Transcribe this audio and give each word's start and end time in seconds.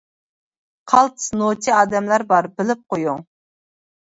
قالتىس 0.93 1.27
نوچى 1.41 1.75
ئادەملەر 1.81 2.27
بار 2.33 2.51
بىلىپ 2.57 2.83
قويۇڭ. 2.95 3.21